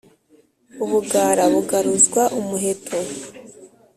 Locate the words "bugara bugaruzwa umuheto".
0.91-2.97